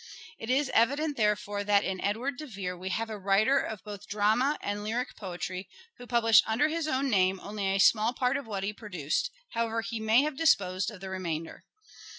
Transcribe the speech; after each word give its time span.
It 0.39 0.49
is 0.49 0.71
evident, 0.73 1.15
therefore, 1.15 1.63
that 1.63 1.83
in 1.83 2.01
Edward 2.01 2.35
de 2.39 2.47
Vere 2.47 2.75
we 2.75 2.89
have 2.89 3.11
a 3.11 3.19
writer 3.19 3.59
of 3.59 3.83
both 3.83 4.07
drama 4.07 4.57
and 4.59 4.83
lyric 4.83 5.15
poetry 5.15 5.69
who 5.97 6.07
published 6.07 6.43
under 6.47 6.69
his 6.69 6.87
own 6.87 7.07
name 7.07 7.39
only 7.39 7.67
a 7.67 7.77
small 7.77 8.11
part 8.11 8.35
of 8.35 8.47
what 8.47 8.63
he 8.63 8.73
produced, 8.73 9.29
however 9.49 9.81
he 9.81 9.99
may 9.99 10.23
have 10.23 10.35
disposed 10.35 10.89
of 10.89 11.01
the 11.01 11.09
remainder. 11.11 11.65